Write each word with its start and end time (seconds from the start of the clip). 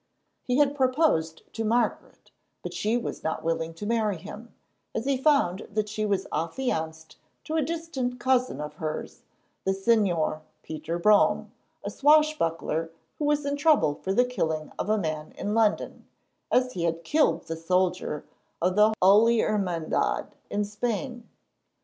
He 0.41 0.57
had 0.57 0.75
proposed 0.75 1.43
to 1.53 1.63
Margaret, 1.63 2.31
but 2.63 2.73
she 2.73 2.97
was 2.97 3.23
not 3.23 3.43
willing 3.43 3.71
to 3.75 3.85
marry 3.85 4.17
him, 4.17 4.51
as 4.95 5.05
he 5.05 5.15
found 5.15 5.67
that 5.71 5.87
she 5.89 6.07
was 6.07 6.25
affianced 6.33 7.17
to 7.43 7.53
a 7.53 7.61
distant 7.61 8.19
cousin 8.19 8.59
of 8.59 8.73
hers, 8.77 9.21
the 9.63 9.73
Señor 9.73 10.39
Peter 10.63 10.97
Brome, 10.97 11.51
a 11.83 11.91
swashbuckler 11.91 12.89
who 13.19 13.25
was 13.25 13.45
in 13.45 13.55
trouble 13.57 13.93
for 13.93 14.11
the 14.11 14.25
killing 14.25 14.71
of 14.79 14.89
a 14.89 14.97
man 14.97 15.33
in 15.33 15.53
London, 15.53 16.07
as 16.51 16.71
he 16.73 16.85
had 16.85 17.03
killed 17.03 17.43
the 17.43 17.55
soldier 17.55 18.25
of 18.59 18.75
the 18.75 18.95
Holy 19.03 19.37
Hermandad 19.37 20.33
in 20.49 20.65
Spain. 20.65 21.29